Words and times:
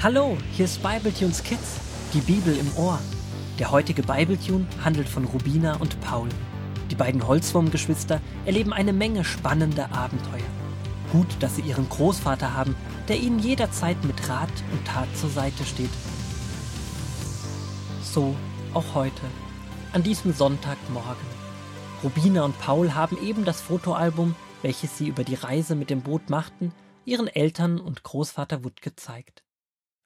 Hallo, 0.00 0.38
hier 0.52 0.66
ist 0.66 0.80
Bibletunes 0.80 1.42
Kids, 1.42 1.80
die 2.14 2.20
Bibel 2.20 2.56
im 2.56 2.72
Ohr. 2.76 3.00
Der 3.58 3.72
heutige 3.72 4.04
Bibletune 4.04 4.64
handelt 4.84 5.08
von 5.08 5.24
Rubina 5.24 5.74
und 5.78 6.00
Paul. 6.00 6.28
Die 6.88 6.94
beiden 6.94 7.26
Holzwurmgeschwister 7.26 8.20
erleben 8.46 8.72
eine 8.72 8.92
Menge 8.92 9.24
spannender 9.24 9.90
Abenteuer. 9.90 10.46
Gut, 11.10 11.26
dass 11.40 11.56
sie 11.56 11.62
ihren 11.62 11.88
Großvater 11.88 12.54
haben, 12.54 12.76
der 13.08 13.18
ihnen 13.18 13.40
jederzeit 13.40 13.96
mit 14.04 14.28
Rat 14.28 14.52
und 14.70 14.86
Tat 14.86 15.08
zur 15.16 15.30
Seite 15.30 15.64
steht. 15.64 15.90
So 18.00 18.36
auch 18.74 18.94
heute, 18.94 19.22
an 19.92 20.04
diesem 20.04 20.32
Sonntagmorgen. 20.32 21.26
Rubina 22.04 22.44
und 22.44 22.56
Paul 22.60 22.94
haben 22.94 23.18
eben 23.20 23.44
das 23.44 23.60
Fotoalbum, 23.60 24.36
welches 24.62 24.96
sie 24.96 25.08
über 25.08 25.24
die 25.24 25.34
Reise 25.34 25.74
mit 25.74 25.90
dem 25.90 26.02
Boot 26.02 26.30
machten, 26.30 26.72
ihren 27.04 27.26
Eltern 27.26 27.80
und 27.80 28.04
Großvater 28.04 28.62
Wood 28.62 28.80
gezeigt. 28.80 29.42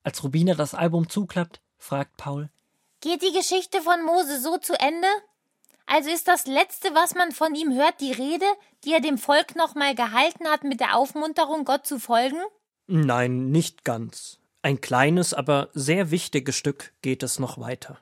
Als 0.05 0.23
Rubina 0.25 0.55
das 0.55 0.75
Album 0.75 1.09
zuklappt, 1.09 1.61
fragt 1.79 2.17
Paul: 2.17 2.51
Geht 3.01 3.23
die 3.23 3.33
Geschichte 3.33 3.81
von 3.83 4.05
Mose 4.05 4.41
so 4.41 4.59
zu 4.59 4.79
Ende? 4.79 5.07
Also 5.87 6.11
ist 6.11 6.29
das 6.29 6.47
Letzte, 6.47 6.95
was 6.95 7.15
man 7.15 7.33
von 7.33 7.55
ihm 7.55 7.75
hört, 7.75 8.01
die 8.01 8.13
Rede, 8.13 8.47
die 8.85 8.93
er 8.93 9.01
dem 9.01 9.19
Volk 9.19 9.57
nochmal 9.57 9.95
gehalten 9.95 10.49
hat 10.49 10.65
mit 10.65 10.81
der 10.81 10.97
Aufmunterung, 10.97 11.65
Gott 11.65 11.87
zu 11.87 11.99
folgen? 11.99 12.41
Nein, 12.87 13.51
nicht 13.51 13.85
ganz. 13.85 14.39
Ein 14.63 14.81
kleines, 14.81 15.35
aber 15.35 15.71
sehr 15.75 16.11
wichtiges 16.11 16.57
Stück 16.57 16.93
geht 17.03 17.23
es 17.23 17.39
noch 17.39 17.59
weiter. 17.59 17.99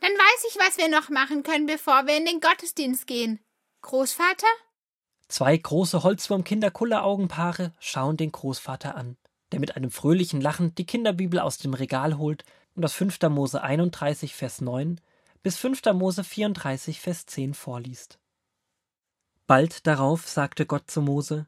Dann 0.00 0.12
weiß 0.12 0.44
ich, 0.48 0.56
was 0.58 0.78
wir 0.78 0.88
noch 0.88 1.08
machen 1.08 1.42
können, 1.42 1.66
bevor 1.66 2.06
wir 2.06 2.16
in 2.16 2.26
den 2.26 2.40
Gottesdienst 2.40 3.06
gehen. 3.06 3.40
Großvater? 3.82 4.46
Zwei 5.28 5.56
große 5.56 6.02
Holzwurm-Kinderkulle-Augenpaare 6.02 7.72
schauen 7.78 8.16
den 8.16 8.32
Großvater 8.32 8.94
an 8.94 9.16
der 9.52 9.60
mit 9.60 9.76
einem 9.76 9.90
fröhlichen 9.90 10.40
Lachen 10.40 10.74
die 10.74 10.86
Kinderbibel 10.86 11.40
aus 11.40 11.58
dem 11.58 11.74
Regal 11.74 12.18
holt 12.18 12.44
und 12.74 12.84
aus 12.84 12.94
5. 12.94 13.18
Mose 13.30 13.62
31, 13.62 14.34
Vers 14.34 14.60
9 14.60 15.00
bis 15.42 15.56
5. 15.56 15.82
Mose 15.94 16.22
34, 16.22 17.00
Vers 17.00 17.26
10 17.26 17.54
vorliest. 17.54 18.18
Bald 19.46 19.86
darauf 19.86 20.28
sagte 20.28 20.66
Gott 20.66 20.90
zu 20.90 21.02
Mose: 21.02 21.46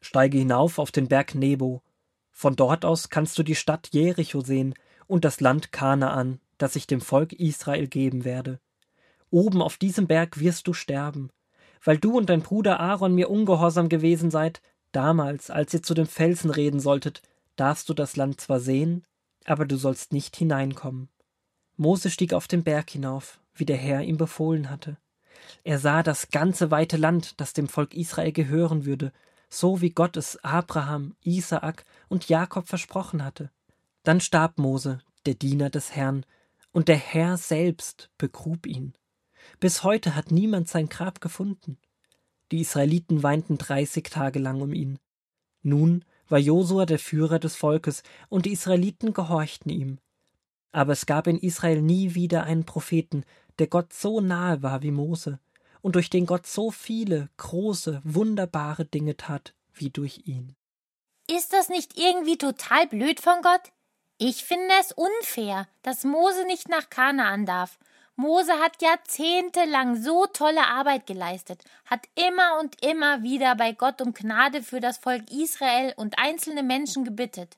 Steige 0.00 0.38
hinauf 0.38 0.78
auf 0.78 0.90
den 0.90 1.08
Berg 1.08 1.34
Nebo. 1.34 1.82
Von 2.30 2.54
dort 2.54 2.84
aus 2.84 3.08
kannst 3.08 3.36
du 3.38 3.42
die 3.42 3.56
Stadt 3.56 3.88
Jericho 3.92 4.40
sehen 4.40 4.74
und 5.06 5.24
das 5.24 5.40
Land 5.40 5.72
Kanaan, 5.72 6.40
das 6.58 6.76
ich 6.76 6.86
dem 6.86 7.00
Volk 7.00 7.32
Israel 7.32 7.88
geben 7.88 8.24
werde. 8.24 8.60
Oben 9.30 9.60
auf 9.60 9.76
diesem 9.76 10.06
Berg 10.06 10.38
wirst 10.38 10.68
du 10.68 10.72
sterben. 10.72 11.30
Weil 11.82 11.98
du 11.98 12.16
und 12.16 12.28
dein 12.28 12.42
Bruder 12.42 12.80
Aaron 12.80 13.14
mir 13.14 13.30
ungehorsam 13.30 13.88
gewesen 13.88 14.30
seid, 14.30 14.60
Damals, 14.92 15.50
als 15.50 15.74
ihr 15.74 15.82
zu 15.82 15.94
dem 15.94 16.06
Felsen 16.06 16.50
reden 16.50 16.80
solltet, 16.80 17.22
darfst 17.56 17.88
du 17.88 17.94
das 17.94 18.16
Land 18.16 18.40
zwar 18.40 18.60
sehen, 18.60 19.04
aber 19.44 19.66
du 19.66 19.76
sollst 19.76 20.12
nicht 20.12 20.36
hineinkommen. 20.36 21.08
Mose 21.76 22.10
stieg 22.10 22.32
auf 22.32 22.48
den 22.48 22.64
Berg 22.64 22.90
hinauf, 22.90 23.40
wie 23.54 23.64
der 23.64 23.76
Herr 23.76 24.02
ihm 24.02 24.16
befohlen 24.16 24.70
hatte. 24.70 24.96
Er 25.64 25.78
sah 25.78 26.02
das 26.02 26.30
ganze 26.30 26.70
weite 26.70 26.96
Land, 26.96 27.40
das 27.40 27.52
dem 27.52 27.68
Volk 27.68 27.94
Israel 27.94 28.32
gehören 28.32 28.84
würde, 28.84 29.12
so 29.48 29.80
wie 29.80 29.90
Gott 29.90 30.16
es 30.16 30.42
Abraham, 30.44 31.14
Isaak 31.22 31.84
und 32.08 32.28
Jakob 32.28 32.68
versprochen 32.68 33.24
hatte. 33.24 33.50
Dann 34.02 34.20
starb 34.20 34.58
Mose, 34.58 34.98
der 35.26 35.34
Diener 35.34 35.70
des 35.70 35.94
Herrn, 35.94 36.24
und 36.72 36.88
der 36.88 36.96
Herr 36.96 37.36
selbst 37.36 38.10
begrub 38.18 38.66
ihn. 38.66 38.94
Bis 39.60 39.82
heute 39.82 40.14
hat 40.14 40.30
niemand 40.30 40.68
sein 40.68 40.88
Grab 40.88 41.20
gefunden. 41.20 41.78
Die 42.50 42.60
Israeliten 42.60 43.22
weinten 43.22 43.58
dreißig 43.58 44.04
Tage 44.04 44.38
lang 44.38 44.60
um 44.60 44.72
ihn. 44.72 44.98
Nun 45.62 46.04
war 46.28 46.38
Josua 46.38 46.86
der 46.86 46.98
Führer 46.98 47.38
des 47.38 47.56
Volkes, 47.56 48.02
und 48.28 48.46
die 48.46 48.52
Israeliten 48.52 49.12
gehorchten 49.12 49.70
ihm. 49.70 49.98
Aber 50.72 50.92
es 50.92 51.06
gab 51.06 51.26
in 51.26 51.38
Israel 51.38 51.82
nie 51.82 52.14
wieder 52.14 52.44
einen 52.44 52.64
Propheten, 52.64 53.24
der 53.58 53.66
Gott 53.66 53.92
so 53.92 54.20
nahe 54.20 54.62
war 54.62 54.82
wie 54.82 54.90
Mose, 54.90 55.40
und 55.80 55.94
durch 55.94 56.10
den 56.10 56.26
Gott 56.26 56.46
so 56.46 56.70
viele 56.70 57.30
große, 57.36 58.00
wunderbare 58.04 58.84
Dinge 58.84 59.16
tat 59.16 59.54
wie 59.72 59.90
durch 59.90 60.22
ihn. 60.26 60.54
Ist 61.30 61.52
das 61.52 61.68
nicht 61.68 61.98
irgendwie 61.98 62.38
total 62.38 62.86
blöd 62.86 63.20
von 63.20 63.42
Gott? 63.42 63.72
Ich 64.18 64.44
finde 64.44 64.72
es 64.80 64.92
unfair, 64.92 65.68
dass 65.82 66.04
Mose 66.04 66.44
nicht 66.46 66.68
nach 66.68 66.90
Kanaan 66.90 67.46
darf 67.46 67.78
Mose 68.20 68.52
hat 68.58 68.82
jahrzehntelang 68.82 69.94
so 70.02 70.26
tolle 70.26 70.66
Arbeit 70.66 71.06
geleistet, 71.06 71.62
hat 71.84 72.00
immer 72.16 72.58
und 72.58 72.84
immer 72.84 73.22
wieder 73.22 73.54
bei 73.54 73.70
Gott 73.70 74.02
um 74.02 74.12
Gnade 74.12 74.64
für 74.64 74.80
das 74.80 74.98
Volk 74.98 75.30
Israel 75.30 75.94
und 75.96 76.18
einzelne 76.18 76.64
Menschen 76.64 77.04
gebittet. 77.04 77.56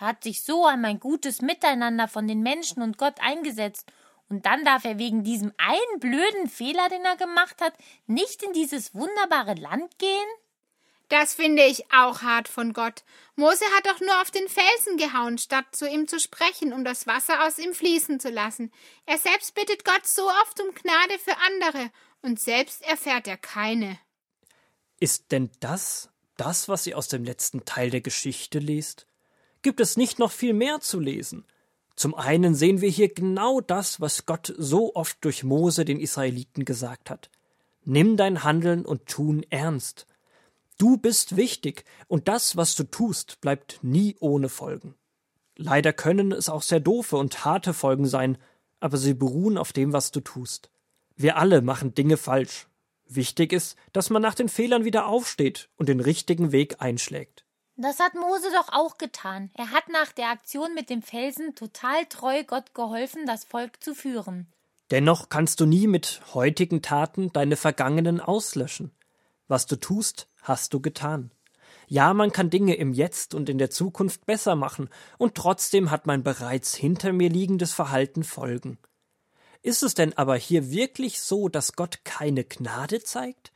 Er 0.00 0.08
hat 0.08 0.24
sich 0.24 0.42
so 0.42 0.66
an 0.66 0.84
ein 0.84 0.98
gutes 0.98 1.42
Miteinander 1.42 2.08
von 2.08 2.26
den 2.26 2.42
Menschen 2.42 2.82
und 2.82 2.98
Gott 2.98 3.20
eingesetzt, 3.20 3.86
und 4.28 4.46
dann 4.46 4.64
darf 4.64 4.84
er 4.84 4.98
wegen 4.98 5.22
diesem 5.22 5.52
einen 5.58 6.00
blöden 6.00 6.48
Fehler, 6.48 6.88
den 6.88 7.04
er 7.04 7.16
gemacht 7.16 7.60
hat, 7.60 7.74
nicht 8.08 8.42
in 8.42 8.52
dieses 8.52 8.92
wunderbare 8.96 9.54
Land 9.54 9.96
gehen? 10.00 10.28
Das 11.10 11.34
finde 11.34 11.64
ich 11.64 11.92
auch 11.92 12.22
hart 12.22 12.46
von 12.46 12.72
Gott. 12.72 13.02
Mose 13.34 13.64
hat 13.76 13.86
doch 13.86 14.00
nur 14.00 14.22
auf 14.22 14.30
den 14.30 14.48
Felsen 14.48 14.96
gehauen, 14.96 15.38
statt 15.38 15.66
zu 15.72 15.88
ihm 15.88 16.06
zu 16.06 16.20
sprechen, 16.20 16.72
um 16.72 16.84
das 16.84 17.06
Wasser 17.08 17.44
aus 17.44 17.58
ihm 17.58 17.74
fließen 17.74 18.20
zu 18.20 18.30
lassen. 18.30 18.72
Er 19.06 19.18
selbst 19.18 19.56
bittet 19.56 19.84
Gott 19.84 20.06
so 20.06 20.22
oft 20.22 20.60
um 20.60 20.72
Gnade 20.72 21.18
für 21.18 21.36
andere, 21.48 21.90
und 22.22 22.38
selbst 22.38 22.82
erfährt 22.82 23.26
er 23.26 23.36
keine. 23.36 23.98
Ist 25.00 25.32
denn 25.32 25.50
das 25.58 26.10
das, 26.36 26.68
was 26.68 26.86
ihr 26.86 26.96
aus 26.96 27.08
dem 27.08 27.24
letzten 27.24 27.64
Teil 27.64 27.90
der 27.90 28.02
Geschichte 28.02 28.60
liest? 28.60 29.06
Gibt 29.62 29.80
es 29.80 29.96
nicht 29.96 30.20
noch 30.20 30.30
viel 30.30 30.52
mehr 30.52 30.80
zu 30.80 31.00
lesen? 31.00 31.44
Zum 31.96 32.14
einen 32.14 32.54
sehen 32.54 32.80
wir 32.80 32.88
hier 32.88 33.12
genau 33.12 33.60
das, 33.60 34.00
was 34.00 34.26
Gott 34.26 34.54
so 34.56 34.94
oft 34.94 35.24
durch 35.24 35.42
Mose 35.42 35.84
den 35.84 35.98
Israeliten 35.98 36.64
gesagt 36.64 37.10
hat. 37.10 37.30
Nimm 37.84 38.16
dein 38.16 38.44
Handeln 38.44 38.86
und 38.86 39.06
Tun 39.06 39.44
ernst. 39.50 40.06
Du 40.80 40.96
bist 40.96 41.36
wichtig 41.36 41.84
und 42.08 42.26
das, 42.26 42.56
was 42.56 42.74
du 42.74 42.84
tust, 42.84 43.42
bleibt 43.42 43.80
nie 43.82 44.16
ohne 44.18 44.48
Folgen. 44.48 44.94
Leider 45.54 45.92
können 45.92 46.32
es 46.32 46.48
auch 46.48 46.62
sehr 46.62 46.80
doofe 46.80 47.18
und 47.18 47.44
harte 47.44 47.74
Folgen 47.74 48.06
sein, 48.06 48.38
aber 48.80 48.96
sie 48.96 49.12
beruhen 49.12 49.58
auf 49.58 49.74
dem, 49.74 49.92
was 49.92 50.10
du 50.10 50.20
tust. 50.20 50.70
Wir 51.16 51.36
alle 51.36 51.60
machen 51.60 51.94
Dinge 51.94 52.16
falsch. 52.16 52.66
Wichtig 53.04 53.52
ist, 53.52 53.76
dass 53.92 54.08
man 54.08 54.22
nach 54.22 54.34
den 54.34 54.48
Fehlern 54.48 54.86
wieder 54.86 55.04
aufsteht 55.04 55.68
und 55.76 55.90
den 55.90 56.00
richtigen 56.00 56.50
Weg 56.50 56.80
einschlägt. 56.80 57.44
Das 57.76 57.98
hat 57.98 58.14
Mose 58.14 58.48
doch 58.50 58.72
auch 58.72 58.96
getan. 58.96 59.50
Er 59.52 59.72
hat 59.72 59.90
nach 59.90 60.12
der 60.12 60.30
Aktion 60.30 60.72
mit 60.72 60.88
dem 60.88 61.02
Felsen 61.02 61.54
total 61.54 62.06
treu 62.06 62.42
Gott 62.44 62.72
geholfen, 62.72 63.26
das 63.26 63.44
Volk 63.44 63.84
zu 63.84 63.94
führen. 63.94 64.50
Dennoch 64.90 65.28
kannst 65.28 65.60
du 65.60 65.66
nie 65.66 65.86
mit 65.86 66.22
heutigen 66.32 66.80
Taten 66.80 67.30
deine 67.34 67.56
vergangenen 67.56 68.18
auslöschen. 68.18 68.92
Was 69.50 69.66
du 69.66 69.74
tust, 69.74 70.28
hast 70.42 70.74
du 70.74 70.80
getan. 70.80 71.32
Ja, 71.88 72.14
man 72.14 72.30
kann 72.30 72.50
Dinge 72.50 72.76
im 72.76 72.92
Jetzt 72.92 73.34
und 73.34 73.48
in 73.48 73.58
der 73.58 73.68
Zukunft 73.68 74.24
besser 74.24 74.54
machen, 74.54 74.88
und 75.18 75.34
trotzdem 75.34 75.90
hat 75.90 76.06
mein 76.06 76.22
bereits 76.22 76.76
hinter 76.76 77.12
mir 77.12 77.28
liegendes 77.28 77.72
Verhalten 77.72 78.22
Folgen. 78.22 78.78
Ist 79.60 79.82
es 79.82 79.94
denn 79.94 80.16
aber 80.16 80.36
hier 80.36 80.70
wirklich 80.70 81.20
so, 81.20 81.48
dass 81.48 81.72
Gott 81.72 82.04
keine 82.04 82.44
Gnade 82.44 83.02
zeigt? 83.02 83.52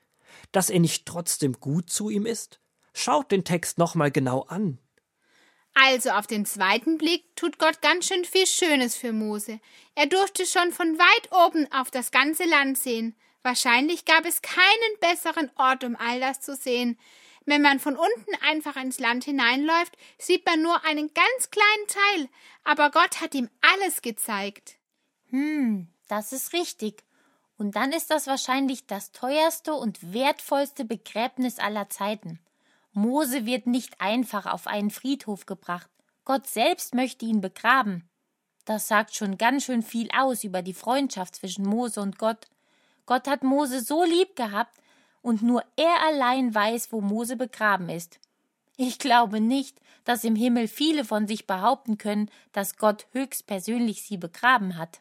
Dass 0.50 0.68
er 0.68 0.80
nicht 0.80 1.06
trotzdem 1.06 1.52
gut 1.60 1.90
zu 1.90 2.10
ihm 2.10 2.26
ist? 2.26 2.58
Schaut 2.92 3.30
den 3.30 3.44
Text 3.44 3.78
nochmal 3.78 4.10
genau 4.10 4.42
an. 4.48 4.78
Also 5.74 6.10
auf 6.10 6.26
den 6.26 6.44
zweiten 6.44 6.98
Blick 6.98 7.36
tut 7.36 7.60
Gott 7.60 7.80
ganz 7.82 8.08
schön 8.08 8.24
viel 8.24 8.48
Schönes 8.48 8.96
für 8.96 9.12
Mose. 9.12 9.60
Er 9.94 10.06
durfte 10.06 10.44
schon 10.44 10.72
von 10.72 10.98
weit 10.98 11.30
oben 11.30 11.70
auf 11.70 11.92
das 11.92 12.10
ganze 12.10 12.46
Land 12.46 12.78
sehen. 12.78 13.14
Wahrscheinlich 13.44 14.06
gab 14.06 14.24
es 14.24 14.40
keinen 14.40 14.98
besseren 15.00 15.50
Ort, 15.56 15.84
um 15.84 15.96
all 15.96 16.18
das 16.18 16.40
zu 16.40 16.56
sehen. 16.56 16.98
Wenn 17.44 17.60
man 17.60 17.78
von 17.78 17.94
unten 17.94 18.34
einfach 18.42 18.76
ins 18.76 18.98
Land 18.98 19.24
hineinläuft, 19.24 19.96
sieht 20.16 20.46
man 20.46 20.62
nur 20.62 20.82
einen 20.84 21.12
ganz 21.12 21.50
kleinen 21.50 21.86
Teil, 21.86 22.28
aber 22.64 22.90
Gott 22.90 23.20
hat 23.20 23.34
ihm 23.34 23.50
alles 23.60 24.00
gezeigt. 24.00 24.76
Hm, 25.28 25.88
das 26.08 26.32
ist 26.32 26.54
richtig. 26.54 27.04
Und 27.58 27.76
dann 27.76 27.92
ist 27.92 28.10
das 28.10 28.26
wahrscheinlich 28.26 28.86
das 28.86 29.12
teuerste 29.12 29.74
und 29.74 30.14
wertvollste 30.14 30.86
Begräbnis 30.86 31.58
aller 31.58 31.90
Zeiten. 31.90 32.40
Mose 32.92 33.44
wird 33.44 33.66
nicht 33.66 34.00
einfach 34.00 34.46
auf 34.46 34.66
einen 34.66 34.90
Friedhof 34.90 35.44
gebracht. 35.44 35.90
Gott 36.24 36.46
selbst 36.46 36.94
möchte 36.94 37.26
ihn 37.26 37.42
begraben. 37.42 38.08
Das 38.64 38.88
sagt 38.88 39.14
schon 39.14 39.36
ganz 39.36 39.64
schön 39.64 39.82
viel 39.82 40.08
aus 40.16 40.44
über 40.44 40.62
die 40.62 40.72
Freundschaft 40.72 41.36
zwischen 41.36 41.66
Mose 41.66 42.00
und 42.00 42.18
Gott. 42.18 42.46
Gott 43.06 43.26
hat 43.28 43.42
Mose 43.42 43.80
so 43.80 44.04
lieb 44.04 44.36
gehabt, 44.36 44.78
und 45.24 45.42
nur 45.42 45.64
er 45.76 46.02
allein 46.02 46.54
weiß, 46.54 46.92
wo 46.92 47.00
Mose 47.00 47.36
begraben 47.36 47.88
ist. 47.88 48.20
Ich 48.76 48.98
glaube 48.98 49.40
nicht, 49.40 49.78
dass 50.04 50.22
im 50.22 50.36
Himmel 50.36 50.68
viele 50.68 51.04
von 51.04 51.26
sich 51.26 51.46
behaupten 51.46 51.96
können, 51.96 52.30
dass 52.52 52.76
Gott 52.76 53.06
höchstpersönlich 53.12 54.02
sie 54.02 54.18
begraben 54.18 54.76
hat. 54.76 54.98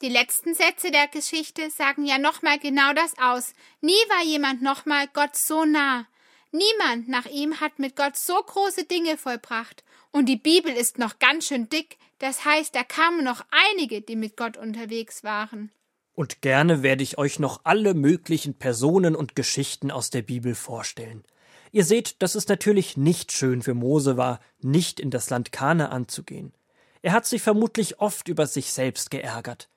Die 0.00 0.08
letzten 0.08 0.54
Sätze 0.54 0.90
der 0.90 1.06
Geschichte 1.06 1.70
sagen 1.70 2.06
ja 2.06 2.16
nochmal 2.16 2.58
genau 2.58 2.94
das 2.94 3.12
aus. 3.18 3.52
Nie 3.82 3.92
war 4.08 4.24
jemand 4.24 4.62
nochmal 4.62 5.06
Gott 5.12 5.36
so 5.36 5.66
nah. 5.66 6.06
Niemand 6.50 7.08
nach 7.08 7.26
ihm 7.26 7.60
hat 7.60 7.78
mit 7.78 7.94
Gott 7.94 8.16
so 8.16 8.34
große 8.34 8.84
Dinge 8.84 9.18
vollbracht. 9.18 9.84
Und 10.10 10.26
die 10.26 10.36
Bibel 10.36 10.72
ist 10.72 10.98
noch 10.98 11.18
ganz 11.18 11.46
schön 11.46 11.68
dick, 11.68 11.98
das 12.18 12.44
heißt, 12.44 12.74
da 12.74 12.84
kamen 12.84 13.22
noch 13.22 13.44
einige, 13.50 14.00
die 14.00 14.16
mit 14.16 14.36
Gott 14.36 14.56
unterwegs 14.56 15.24
waren. 15.24 15.72
Und 16.14 16.42
gerne 16.42 16.82
werde 16.82 17.02
ich 17.02 17.18
euch 17.18 17.38
noch 17.38 17.60
alle 17.64 17.94
möglichen 17.94 18.54
Personen 18.54 19.16
und 19.16 19.34
Geschichten 19.34 19.90
aus 19.90 20.10
der 20.10 20.22
Bibel 20.22 20.54
vorstellen. 20.54 21.24
Ihr 21.70 21.84
seht, 21.84 22.20
dass 22.20 22.34
es 22.34 22.48
natürlich 22.48 22.98
nicht 22.98 23.32
schön 23.32 23.62
für 23.62 23.74
Mose 23.74 24.18
war, 24.18 24.40
nicht 24.60 25.00
in 25.00 25.10
das 25.10 25.30
Land 25.30 25.52
Kanaan 25.52 26.08
zu 26.08 26.22
gehen. 26.22 26.52
Er 27.00 27.12
hat 27.12 27.24
sich 27.26 27.40
vermutlich 27.40 27.98
oft 27.98 28.28
über 28.28 28.46
sich 28.46 28.72
selbst 28.72 29.10
geärgert. 29.10 29.70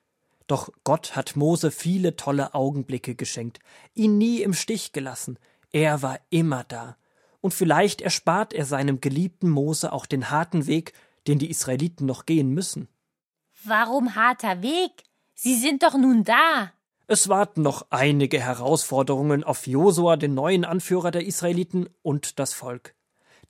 Doch 0.46 0.70
Gott 0.84 1.16
hat 1.16 1.36
Mose 1.36 1.70
viele 1.70 2.14
tolle 2.14 2.54
Augenblicke 2.54 3.14
geschenkt, 3.14 3.58
ihn 3.94 4.18
nie 4.18 4.42
im 4.42 4.52
Stich 4.52 4.92
gelassen, 4.92 5.38
er 5.72 6.02
war 6.02 6.20
immer 6.30 6.64
da. 6.64 6.96
Und 7.40 7.52
vielleicht 7.52 8.00
erspart 8.00 8.52
er 8.52 8.64
seinem 8.64 9.00
geliebten 9.00 9.50
Mose 9.50 9.92
auch 9.92 10.06
den 10.06 10.30
harten 10.30 10.66
Weg, 10.66 10.92
den 11.26 11.38
die 11.38 11.50
Israeliten 11.50 12.06
noch 12.06 12.26
gehen 12.26 12.50
müssen. 12.50 12.88
Warum 13.64 14.14
harter 14.14 14.62
Weg? 14.62 15.02
Sie 15.38 15.54
sind 15.54 15.82
doch 15.82 15.94
nun 15.98 16.24
da. 16.24 16.72
Es 17.08 17.28
warten 17.28 17.60
noch 17.60 17.86
einige 17.90 18.40
Herausforderungen 18.40 19.44
auf 19.44 19.66
Josua, 19.66 20.16
den 20.16 20.32
neuen 20.32 20.64
Anführer 20.64 21.10
der 21.10 21.26
Israeliten, 21.26 21.90
und 22.00 22.38
das 22.38 22.54
Volk. 22.54 22.94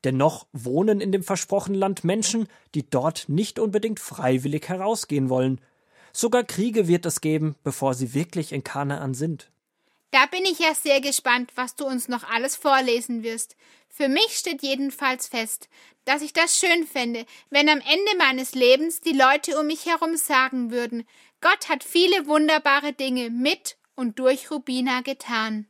Dennoch 0.02 0.48
wohnen 0.52 1.00
in 1.00 1.12
dem 1.12 1.22
versprochenen 1.22 1.78
Land 1.78 2.02
Menschen, 2.02 2.48
die 2.74 2.90
dort 2.90 3.28
nicht 3.28 3.60
unbedingt 3.60 4.00
freiwillig 4.00 4.68
herausgehen 4.68 5.28
wollen. 5.28 5.60
Sogar 6.12 6.42
Kriege 6.42 6.88
wird 6.88 7.06
es 7.06 7.20
geben, 7.20 7.54
bevor 7.62 7.94
sie 7.94 8.14
wirklich 8.14 8.52
in 8.52 8.64
Kanaan 8.64 9.14
sind. 9.14 9.52
Da 10.10 10.26
bin 10.26 10.44
ich 10.44 10.58
ja 10.58 10.74
sehr 10.74 11.00
gespannt, 11.00 11.52
was 11.56 11.74
du 11.74 11.86
uns 11.86 12.08
noch 12.08 12.24
alles 12.24 12.56
vorlesen 12.56 13.22
wirst. 13.22 13.56
Für 13.88 14.08
mich 14.08 14.36
steht 14.38 14.62
jedenfalls 14.62 15.26
fest, 15.26 15.68
dass 16.04 16.22
ich 16.22 16.32
das 16.32 16.58
schön 16.58 16.86
fände, 16.86 17.26
wenn 17.50 17.68
am 17.68 17.80
Ende 17.80 18.16
meines 18.18 18.54
Lebens 18.54 19.00
die 19.00 19.12
Leute 19.12 19.58
um 19.58 19.66
mich 19.66 19.86
herum 19.86 20.16
sagen 20.16 20.70
würden, 20.70 21.06
Gott 21.40 21.68
hat 21.68 21.84
viele 21.84 22.26
wunderbare 22.26 22.92
Dinge 22.92 23.30
mit 23.30 23.76
und 23.94 24.18
durch 24.18 24.50
Rubina 24.50 25.00
getan. 25.00 25.66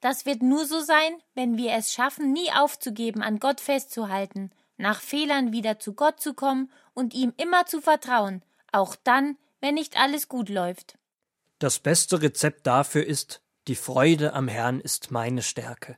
Das 0.00 0.24
wird 0.24 0.42
nur 0.42 0.64
so 0.66 0.80
sein, 0.80 1.16
wenn 1.34 1.58
wir 1.58 1.72
es 1.72 1.92
schaffen, 1.92 2.32
nie 2.32 2.50
aufzugeben, 2.52 3.22
an 3.22 3.38
Gott 3.38 3.60
festzuhalten, 3.60 4.50
nach 4.76 5.00
Fehlern 5.00 5.52
wieder 5.52 5.78
zu 5.78 5.92
Gott 5.92 6.20
zu 6.20 6.32
kommen 6.32 6.72
und 6.94 7.12
ihm 7.12 7.34
immer 7.36 7.66
zu 7.66 7.80
vertrauen, 7.80 8.42
auch 8.72 8.96
dann, 8.96 9.36
wenn 9.60 9.74
nicht 9.74 9.98
alles 9.98 10.28
gut 10.28 10.48
läuft. 10.48 10.96
Das 11.58 11.78
beste 11.78 12.22
Rezept 12.22 12.66
dafür 12.66 13.04
ist, 13.04 13.42
die 13.68 13.74
Freude 13.74 14.32
am 14.32 14.48
Herrn 14.48 14.80
ist 14.80 15.10
meine 15.10 15.42
Stärke. 15.42 15.96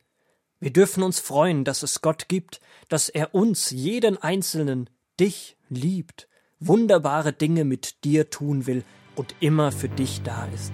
Wir 0.60 0.72
dürfen 0.72 1.02
uns 1.02 1.20
freuen, 1.20 1.64
dass 1.64 1.82
es 1.82 2.02
Gott 2.02 2.28
gibt, 2.28 2.60
dass 2.88 3.08
er 3.08 3.34
uns, 3.34 3.70
jeden 3.70 4.16
Einzelnen, 4.16 4.90
dich 5.18 5.56
liebt, 5.68 6.28
wunderbare 6.60 7.32
Dinge 7.32 7.64
mit 7.64 8.04
dir 8.04 8.30
tun 8.30 8.66
will, 8.66 8.84
und 9.16 9.34
immer 9.40 9.72
für 9.72 9.88
dich 9.88 10.22
da 10.22 10.46
ist. 10.54 10.72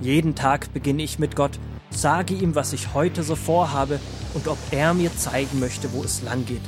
Jeden 0.00 0.34
Tag 0.34 0.72
beginne 0.72 1.02
ich 1.02 1.18
mit 1.18 1.36
Gott, 1.36 1.58
sage 1.90 2.34
ihm, 2.34 2.54
was 2.54 2.72
ich 2.72 2.94
heute 2.94 3.22
so 3.22 3.36
vorhabe 3.36 4.00
und 4.34 4.48
ob 4.48 4.58
er 4.70 4.94
mir 4.94 5.16
zeigen 5.16 5.60
möchte, 5.60 5.92
wo 5.92 6.02
es 6.02 6.22
lang 6.22 6.44
geht. 6.44 6.62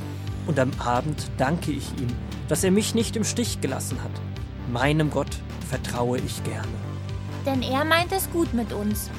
Und 0.47 0.59
am 0.59 0.71
Abend 0.79 1.29
danke 1.37 1.71
ich 1.71 1.91
ihm, 1.99 2.07
dass 2.47 2.63
er 2.63 2.71
mich 2.71 2.95
nicht 2.95 3.15
im 3.15 3.23
Stich 3.23 3.61
gelassen 3.61 4.01
hat. 4.01 4.11
Meinem 4.71 5.09
Gott 5.09 5.39
vertraue 5.69 6.19
ich 6.19 6.43
gerne. 6.43 6.67
Denn 7.45 7.61
er 7.61 7.85
meint 7.85 8.11
es 8.11 8.29
gut 8.31 8.53
mit 8.53 8.73
uns. 8.73 9.09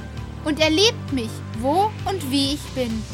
Und 0.49 0.61
er 0.61 0.71
liebt 0.71 1.13
mich, 1.13 1.29
wo 1.61 1.91
und 2.07 2.31
wie 2.31 2.55
ich 2.55 2.63
bin. 2.75 3.05